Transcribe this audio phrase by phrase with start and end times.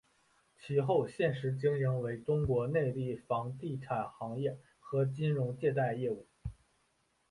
[0.57, 6.25] 其后现时经营为中国内地房地产行业和金融借贷业务。